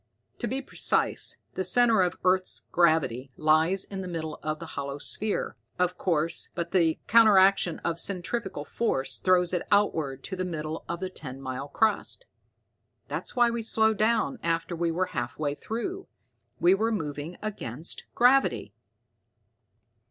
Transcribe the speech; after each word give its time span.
To 0.39 0.47
be 0.47 0.63
precise, 0.63 1.37
the 1.53 1.63
center 1.63 2.01
of 2.01 2.13
the 2.13 2.17
earth's 2.25 2.63
gravity 2.71 3.29
lies 3.37 3.83
in 3.85 4.01
the 4.01 4.07
middle 4.07 4.39
of 4.41 4.57
the 4.57 4.65
hollow 4.73 4.97
sphere, 4.97 5.55
of 5.77 5.95
course, 5.95 6.49
but 6.55 6.71
the 6.71 6.97
counteraction 7.05 7.77
of 7.85 7.99
centrifugal 7.99 8.65
force 8.65 9.19
throws 9.19 9.53
it 9.53 9.61
outward 9.71 10.23
to 10.23 10.35
the 10.35 10.43
middle 10.43 10.83
of 10.89 11.01
the 11.01 11.09
ten 11.11 11.39
mile 11.39 11.67
crust. 11.67 12.25
That's 13.09 13.35
why 13.35 13.51
we 13.51 13.61
slowed 13.61 13.97
down 13.97 14.39
after 14.41 14.75
we 14.75 14.89
were 14.89 15.05
half 15.13 15.37
way 15.37 15.53
through. 15.53 16.07
We 16.59 16.73
were 16.73 16.91
moving 16.91 17.37
against 17.39 18.05
gravity." 18.15 18.73